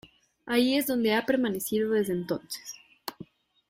[0.47, 2.73] Ahí es donde ha permanecido desde entonces.